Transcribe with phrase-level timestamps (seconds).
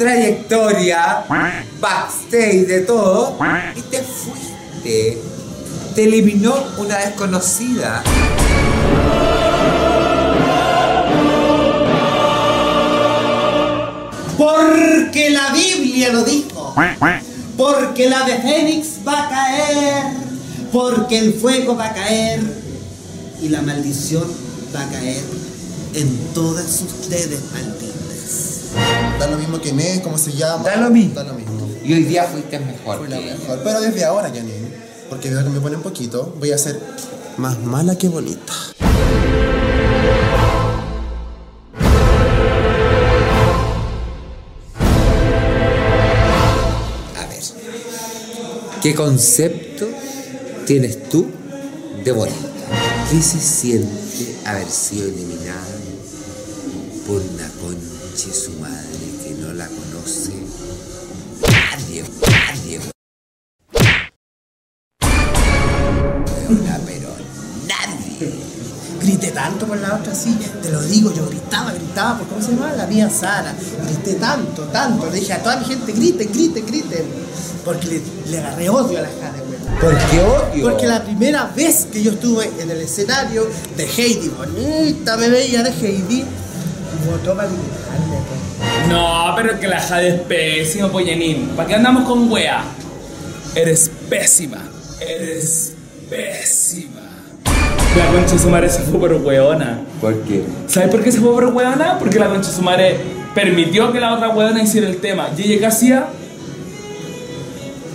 [0.00, 1.26] Trayectoria,
[1.78, 3.36] backstage, de todo.
[3.76, 5.18] Y te fuiste.
[5.94, 8.02] Te eliminó una desconocida.
[14.38, 16.74] Porque la Biblia lo dijo.
[17.58, 20.04] Porque la de Fénix va a caer.
[20.72, 22.40] Porque el fuego va a caer.
[23.42, 24.24] Y la maldición
[24.74, 25.22] va a caer
[25.92, 27.79] en todas ustedes, malditas.
[29.20, 30.64] Da lo mismo quién es, cómo se llama.
[30.64, 31.12] Da lo mismo.
[31.12, 31.68] Da lo mismo.
[31.84, 33.00] Y hoy día fuiste mejor.
[33.00, 33.60] Fue la que mejor.
[33.62, 34.72] Pero desde ahora, Janine,
[35.10, 36.80] porque veo que me pone un poquito, voy a ser
[37.36, 38.54] más mala que bonita.
[47.18, 47.42] A ver,
[48.82, 49.86] ¿qué concepto
[50.66, 51.26] tienes tú
[52.02, 52.48] de bonita?
[53.10, 55.60] ¿Qué se siente haber sido eliminada
[57.06, 58.00] por una concha
[69.10, 72.52] Grité tanto por la otra, sí, te lo digo, yo gritaba, gritaba, por cómo se
[72.52, 73.52] llama la mía Sara.
[73.84, 75.10] Grité tanto, tanto.
[75.10, 77.04] Le dije a toda mi gente, griten, griten, griten.
[77.64, 79.80] Porque le, le agarré odio a la Jade, güey.
[79.80, 80.70] ¿Por qué odio?
[80.70, 85.64] Porque la primera vez que yo estuve en el escenario de Heidi, bonita me veía
[85.64, 86.24] de Heidi,
[87.10, 88.88] votó para pues.
[88.88, 91.48] No, pero que la Jade es pésimo, Pollanín.
[91.56, 92.62] ¿Para qué andamos con wea?
[93.56, 94.62] Eres pésima.
[95.00, 95.72] Eres
[96.08, 97.09] pésima.
[97.96, 99.80] La concha de su madre se fue por weona.
[100.00, 100.44] ¿Por qué?
[100.68, 101.98] ¿Sabes por qué se fue por weona?
[101.98, 103.00] Porque la concha de su madre
[103.34, 105.28] permitió que la otra weona hiciera el tema.
[105.36, 106.06] ¿Y ella qué hacía?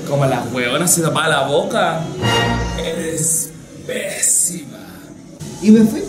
[0.10, 2.02] Como las weonas se tapaba la boca.
[2.78, 3.52] Eres
[3.88, 4.80] pésima.
[5.62, 6.04] Y me fui.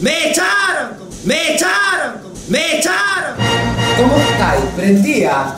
[0.00, 0.96] ¡Me echaron!
[1.24, 2.14] ¡Me echaron!
[2.48, 3.36] ¡Me echaron!
[3.96, 4.64] ¿Cómo estáis?
[4.76, 5.54] ¿Prendía?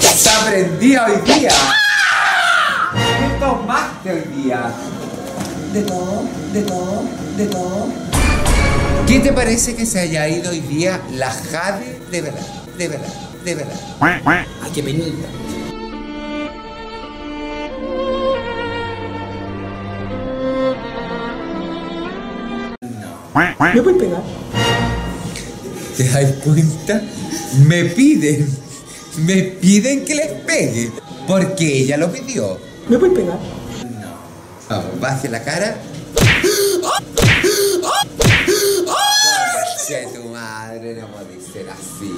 [0.00, 1.50] ¿Está prendida hoy día?
[2.94, 4.72] ¿Qué tomaste hoy día?
[5.76, 7.04] De todo, de todo,
[7.36, 7.88] de todo.
[9.06, 12.46] ¿Qué te parece que se haya ido hoy día la Jade de verdad?
[12.78, 13.12] De verdad,
[13.44, 13.80] de verdad.
[14.00, 15.28] Ay, qué penita.
[23.74, 24.22] ¿Me puedes pegar?
[25.94, 27.02] ¿Te das cuenta?
[27.66, 28.48] Me piden,
[29.18, 30.90] me piden que les pegue,
[31.26, 32.58] porque ella lo pidió.
[32.88, 33.55] ¿Me puedes pegar?
[34.68, 35.76] Vamos, baje la cara.
[38.84, 42.12] Conche tu madre, no puede ser así.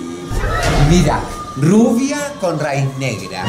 [0.88, 1.20] Mira,
[1.56, 3.44] rubia con raíz negra.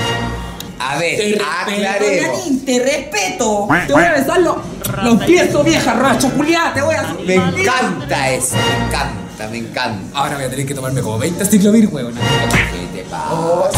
[0.79, 2.65] A ver, aclaremos.
[2.65, 3.67] te respeto.
[3.87, 4.57] Te voy a besar los,
[5.03, 6.73] los pies, tu vieja racha culiada.
[6.73, 10.19] Te voy a Me encanta eso, me encanta, me encanta.
[10.19, 12.19] Ahora voy a tener que tomarme como 20 ciclovir, weona.
[12.49, 13.69] ¿Qué te pasa?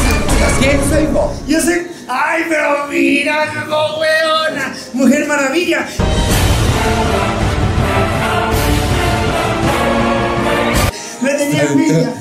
[0.59, 1.31] ¿Quién soy vos?
[1.47, 1.90] Yo sé.
[2.13, 4.73] ¡Ay, pero mira, no, weona!
[4.93, 5.87] ¡Mujer maravilla!
[11.21, 12.13] Me tenía envidia.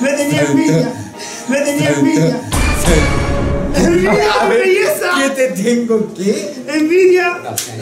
[0.00, 0.92] Me tenía envidia.
[1.48, 2.40] Me tenía envidia.
[3.74, 5.06] ¡Envidia, belleza!
[5.18, 6.54] ¿Qué te tengo qué?
[6.68, 7.38] ¡Envidia!
[7.42, 7.72] No sé,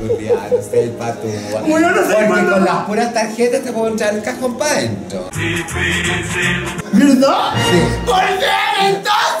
[0.00, 1.28] Julián, no sé el pato.
[1.66, 4.72] Bueno, no sé Porque cuándo- con las puras tarjetas te puedo entrar el cajón para
[4.72, 5.28] adentro.
[6.92, 7.52] ¿Verdad?
[8.06, 9.37] ¡Volver entonces!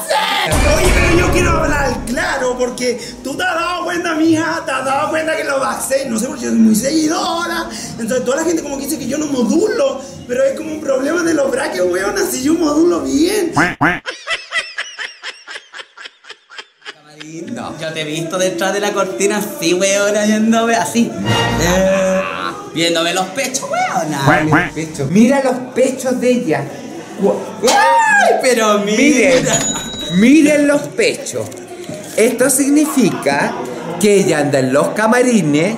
[2.78, 6.16] Porque tú te has dado cuenta, mija, te has dado cuenta que lo bajé, no
[6.16, 7.68] sé porque yo soy muy seguidora.
[7.98, 10.80] Entonces toda la gente como que dice que yo no modulo, pero es como un
[10.80, 13.52] problema de los braques, weón, así yo modulo bien.
[17.50, 17.76] No.
[17.80, 21.10] Yo te he visto detrás de la cortina así, weona, viéndome así.
[21.60, 22.20] Eh,
[22.72, 24.44] viéndome los pechos, weona.
[24.44, 25.10] Los pechos.
[25.10, 26.64] Mira los pechos de ella.
[27.62, 29.58] Ay, pero Miren, mira.
[30.14, 31.46] miren los pechos.
[32.18, 33.52] Esto significa
[34.00, 35.76] que ella anda en los camarines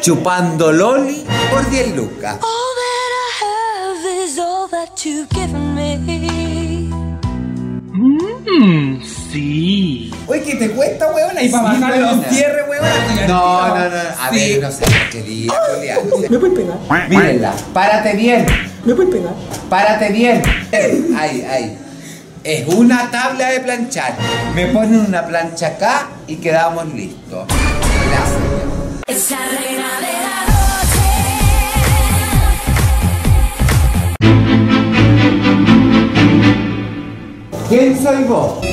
[0.00, 2.34] chupando loli por 10 lucas.
[2.42, 6.90] All that I have is all that you've given me.
[7.92, 10.12] Mmm, sí.
[10.26, 11.42] Oye, ¿qué te cuesta, weona?
[11.44, 13.26] Y para Sí, bajarle los cierres, weona.
[13.28, 13.96] No, no, no.
[14.20, 14.36] A Sí.
[14.54, 15.98] ver, no sé qué diga, Julián.
[16.28, 17.08] ¿Me puedes pegar?
[17.08, 17.52] Mírenla.
[17.72, 18.46] Párate bien.
[18.84, 19.32] ¿Me puedes pegar?
[19.70, 20.42] Párate bien.
[21.16, 21.78] Ay, ay.
[22.44, 24.16] Es una tabla de planchar.
[24.54, 27.46] Me ponen una plancha acá y quedamos listos.
[28.10, 28.58] Gracias.
[37.68, 38.64] ¿Quién soy vos?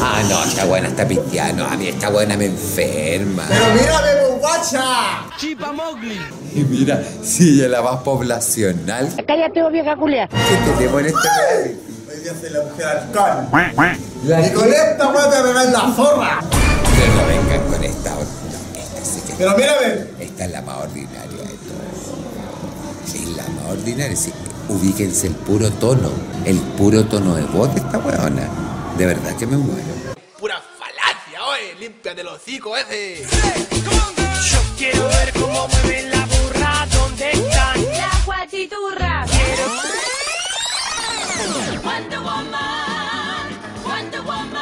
[0.00, 1.64] Ah, no, esta buena está pistiano.
[1.64, 3.44] A mí esta buena me enferma.
[3.48, 4.84] Pero mírame, guacha.
[6.54, 10.28] Y mira, si ella la más poblacional Cállate, vieja culia.
[10.28, 11.80] que tenemos en este reality.
[12.10, 13.96] Hoy día soy la mujer halcón.
[14.24, 16.40] La Y con esta te pegar la zorra.
[16.42, 18.10] Pero no vengan con esta.
[18.10, 19.32] No, esta sí que.
[19.38, 20.06] Pero mírame.
[20.20, 23.14] Esta es la más ordinaria de todas.
[23.14, 24.16] Es la más ordinaria.
[24.16, 24.32] Sí,
[24.68, 26.10] ubíquense el puro tono.
[26.44, 28.48] El puro tono de voz de esta weona.
[28.98, 29.82] De verdad que me muero.
[30.38, 33.24] Pura falacia, oye, límpiate los hocico ese.
[34.82, 37.84] Quiero ver cómo mueven la burra, ¿dónde están?
[37.92, 39.26] La guachiturra.
[41.84, 43.46] Wonder Woman.
[43.84, 44.58] Wonder Woman.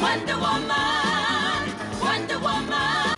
[0.00, 1.66] Wonder Woman.
[2.00, 3.14] Wonder Woman.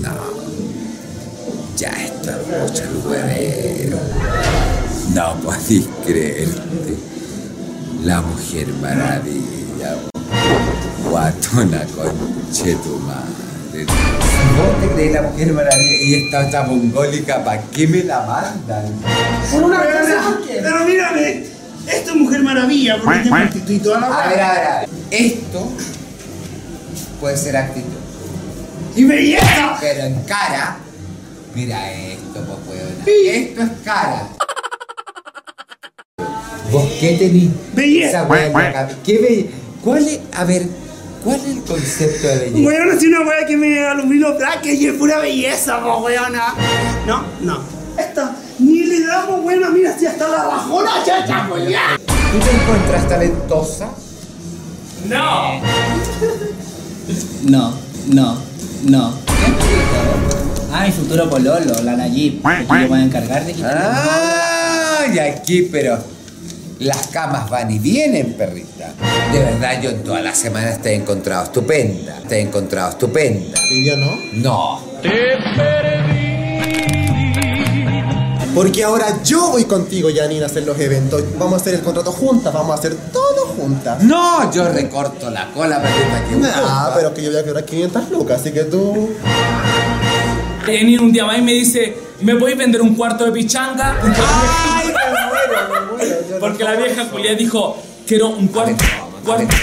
[0.00, 0.14] No.
[1.76, 4.00] Ya está mucho el huevero.
[5.14, 7.19] No podéis creerte.
[8.02, 9.96] La mujer maravilla.
[11.08, 13.84] Guatona conche tu madre.
[13.84, 16.02] ¿Vos te crees la mujer maravilla?
[16.02, 18.84] Y esta otra mongólica, ¿para qué me la mandan?
[19.50, 19.68] Pero,
[20.62, 21.44] pero mírame,
[21.86, 24.88] esto es Mujer Maravilla, porque te prostituí toda la A ver, a ver, a ver.
[25.10, 25.72] Esto
[27.20, 27.88] puede ser actitud.
[28.96, 29.76] ¡Y belleza!
[29.80, 30.78] Pero en cara,
[31.54, 32.80] mira esto, pues.
[33.06, 34.28] Esto es cara.
[36.72, 37.48] ¿Vos qué tenés?
[37.74, 38.08] Belleza.
[38.20, 38.98] Esa wea en la cabeza.
[39.04, 39.50] ¿Qué be-
[39.82, 40.66] ¿Cuál es, a ver,
[41.24, 42.58] cuál es el concepto de belleza?
[42.68, 46.54] Weona, si una wea que me alumino black y es pura belleza, po, weona.
[47.06, 47.60] No, no.
[47.98, 51.98] Esta, ni le damos buena, mira, si hasta la bajona, chacha, ya.
[52.06, 53.88] ¿Tú te encuentras talentosa?
[55.08, 55.60] ¡No!
[57.42, 57.74] No,
[58.12, 58.36] no,
[58.84, 59.12] no.
[60.72, 62.40] Ah, mi futuro pololo, la Nayib.
[62.42, 63.76] Que yo voy a encargar de quitar.
[63.82, 65.98] Ah, y aquí, pero
[66.80, 68.92] las camas van y vienen, perrita.
[69.32, 72.20] De verdad, yo en todas las semanas te he encontrado estupenda.
[72.26, 73.60] Te he encontrado estupenda.
[73.70, 74.18] ¿Y yo no?
[74.34, 74.80] No.
[78.54, 81.22] Porque ahora yo voy contigo, Janine, a hacer los eventos.
[81.38, 84.02] Vamos a hacer el contrato juntas, vamos a hacer todo juntas.
[84.02, 88.10] No, yo recorto la cola, perrita, que Ah, pero que yo voy a quebrar 500
[88.10, 89.10] lucas, así que tú...
[90.64, 93.96] Jenny un día más y me dice, ¿me podéis vender un cuarto de pichanga?
[94.02, 94.92] ¡Ay,
[96.40, 97.06] porque la vieja.
[97.10, 97.76] Julia dijo,
[98.06, 98.84] quiero un cuarto,
[99.24, 99.54] cuarto,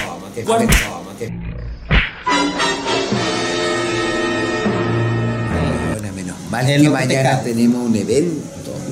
[6.49, 8.47] mal que mañana tenemos un evento.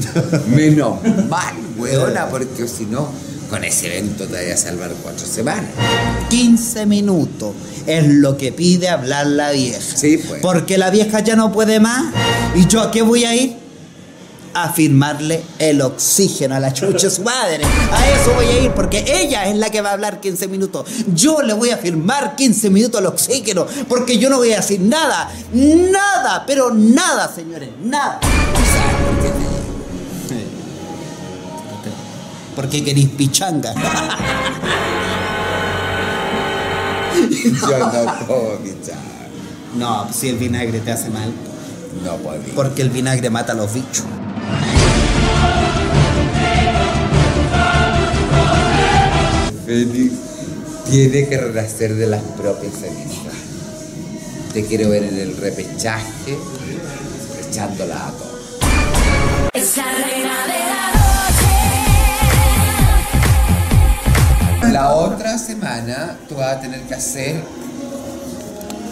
[0.48, 0.98] Menos
[1.30, 3.10] mal, weona, porque si no,
[3.50, 5.70] con ese evento te voy a salvar cuatro semanas.
[6.30, 7.54] 15 minutos
[7.88, 9.80] es lo que pide hablar la vieja.
[9.80, 10.42] Sí, pues.
[10.42, 12.14] Porque la vieja ya no puede más.
[12.56, 13.65] ¿Y yo a qué voy a ir?
[14.58, 17.66] A firmarle el oxígeno a la chucha su madre.
[17.92, 20.88] A eso voy a ir porque ella es la que va a hablar 15 minutos.
[21.14, 24.80] Yo le voy a firmar 15 minutos al oxígeno porque yo no voy a decir
[24.80, 25.30] nada.
[25.52, 27.70] Nada, pero nada, señores.
[27.84, 28.20] Nada.
[28.22, 29.46] ¿Sabes por qué te
[32.56, 33.74] Porque queréis pichanga.
[37.44, 37.90] Yo no
[38.26, 38.96] puedo pichar.
[39.76, 41.30] No, si el vinagre te hace mal.
[42.06, 42.54] No podía.
[42.56, 44.06] Porque el vinagre mata a los bichos.
[49.66, 50.14] Félix
[50.90, 53.34] tiene que renacer de las propias cenizas.
[54.54, 56.38] Te quiero ver en el repechaje,
[57.50, 58.60] echándola a todos.
[59.54, 60.92] Esa reina de la
[64.62, 64.72] noche.
[64.72, 67.44] La otra semana tú vas a tener que hacer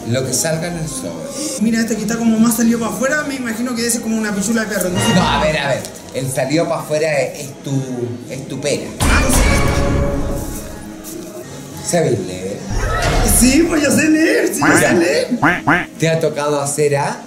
[0.10, 1.26] lo que salga en el sobre.
[1.62, 4.18] Mira, este que está como más salido para afuera, me imagino que debe ser como
[4.18, 4.90] una pichula de perro.
[4.90, 5.16] No.
[5.16, 5.84] No, a ver, a ver.
[6.14, 7.82] El salido para afuera es, es tu,
[8.30, 8.86] es tu pera.
[9.00, 9.44] Ah, no sé.
[11.90, 12.60] ¿Sabes leer?
[13.40, 15.28] Sí, pues yo sé leer, sí, yo sé leer.
[16.00, 17.18] ¿Te ha tocado hacer A?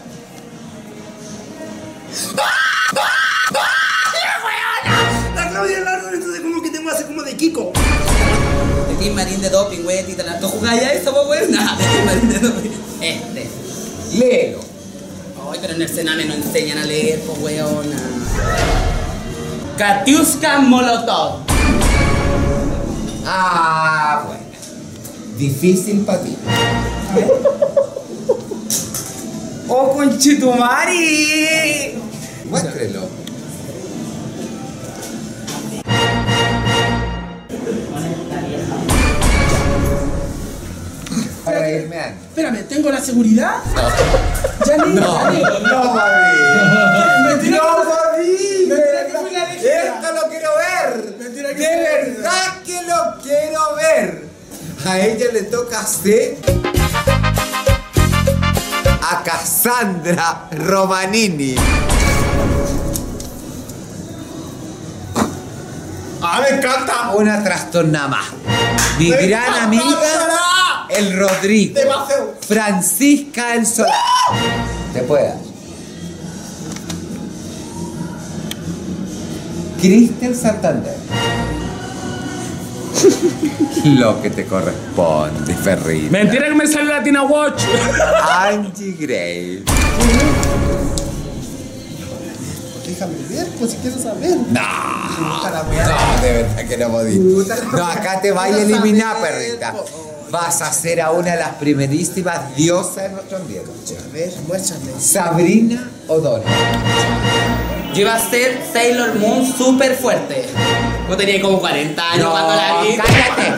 [5.35, 7.73] La Claudia Largo, entonces como que tengo que hacer como de Kiko.
[9.11, 11.51] Marín de doping, güey, tita, ¿tú jugáis a eso, pues, güey?
[11.51, 12.71] Nada, Marín de doping.
[13.01, 13.49] Este.
[14.19, 14.61] Léelo.
[15.51, 17.97] Ay, pero en el Sename no enseñan a leer, pues, weona.
[19.79, 21.41] Katiuska Molotov.
[23.25, 24.43] Ah, bueno.
[25.37, 26.37] Difícil para ti.
[29.69, 31.99] ¡Oh, conchetumari!
[32.49, 33.01] Muéstrelo.
[42.29, 43.55] Espérame, ¿tengo la seguridad?
[43.75, 45.01] No, Janine.
[45.01, 46.27] no, papi.
[47.29, 48.67] Mentira No, que- papi.
[48.69, 49.85] mentira que fui la elegida.
[49.85, 51.15] Esto lo quiero ver.
[51.19, 54.27] Mentira que De verdad que lo quiero ver.
[54.87, 56.37] A ella le toca hacer
[59.11, 61.57] a Cassandra Romanini.
[66.23, 67.11] Ah, me encanta.
[67.15, 68.27] Una trastorna más.
[68.99, 69.85] Mi gran amiga,
[70.99, 71.75] el Rodrigo.
[71.75, 72.35] Demasiado.
[72.47, 73.95] Francisca el Solar.
[74.93, 75.37] Te pueda.
[79.81, 80.97] Cristel Santander.
[83.85, 86.11] Lo que te corresponde, Ferrita.
[86.11, 87.62] Mentira que me sale Latina Watch.
[88.23, 89.65] Angie Gray.
[92.87, 94.37] Déjame ver, pues si quieres saber.
[94.50, 94.61] No,
[95.21, 97.19] no, de verdad que no podí.
[97.19, 99.75] No, acá te vaya a eliminar, perrita.
[100.30, 103.71] Vas a ser a una de las primerísimas diosas de nuestro ambiente.
[103.71, 104.92] A ver, muéstrame.
[104.99, 106.47] Sabrina O'Donnell.
[107.95, 110.47] Yo iba a ser Sailor Moon súper fuerte.
[111.09, 112.97] Yo tenía como 40 años No, cuando la vi.
[112.97, 113.54] cállate,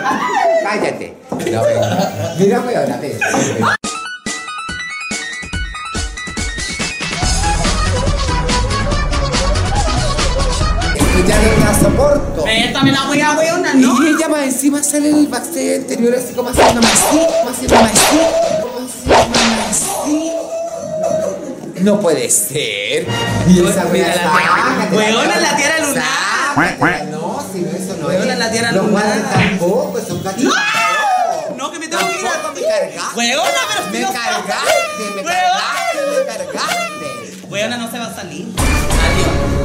[0.63, 1.15] cállate.
[1.51, 2.35] No, venga.
[2.39, 3.19] Mira, weona, ven,
[12.49, 12.63] soporto.
[12.63, 14.03] Préstame la wea, weona, ¿no?
[14.03, 17.51] Y ella más encima sale en el backstage anterior así como haciendo más así, como
[17.51, 18.19] haciendo más así,
[18.63, 20.33] como haciendo más así.
[21.83, 23.07] No puede ser.
[23.49, 27.07] Y esa wea la Weona, la tierra lunar.
[27.11, 28.37] No, si no, eso no es.
[28.39, 29.05] la tierra Los lunar.
[29.05, 30.55] guantes tampoco, son cachitos.
[31.57, 33.17] No, que me tengo que ir a me cargaste.
[33.19, 37.47] Weona, pero Me no- cargaste, me cargaste, me cargaste.
[37.49, 38.47] Weona no se va a salir.
[38.59, 39.58] Adiós.